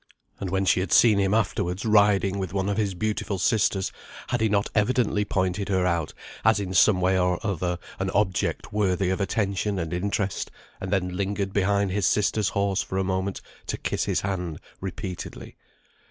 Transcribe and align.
And 0.39 0.49
when 0.49 0.65
she 0.65 0.79
had 0.79 0.91
seen 0.91 1.19
him 1.19 1.31
afterwards 1.35 1.85
riding 1.85 2.39
with 2.39 2.53
one 2.55 2.69
of 2.69 2.77
his 2.77 2.95
beautiful 2.95 3.37
sisters, 3.37 3.91
had 4.29 4.41
he 4.41 4.49
not 4.49 4.67
evidently 4.73 5.23
pointed 5.23 5.69
her 5.69 5.85
out 5.85 6.11
as 6.43 6.59
in 6.59 6.73
some 6.73 6.99
way 7.01 7.19
or 7.19 7.39
other 7.45 7.77
an 7.99 8.09
object 8.09 8.73
worthy 8.73 9.11
of 9.11 9.21
attention 9.21 9.77
and 9.77 9.93
interest, 9.93 10.49
and 10.79 10.91
then 10.91 11.15
lingered 11.15 11.53
behind 11.53 11.91
his 11.91 12.07
sister's 12.07 12.49
horse 12.49 12.81
for 12.81 12.97
a 12.97 13.03
moment 13.03 13.41
to 13.67 13.77
kiss 13.77 14.05
his 14.05 14.21
hand 14.21 14.59
repeatedly. 14.79 15.55